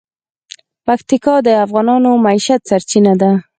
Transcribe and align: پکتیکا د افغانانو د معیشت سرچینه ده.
پکتیکا 0.85 1.35
د 1.47 1.47
افغانانو 1.65 2.09
د 2.15 2.21
معیشت 2.25 2.61
سرچینه 2.69 3.13
ده. 3.21 3.31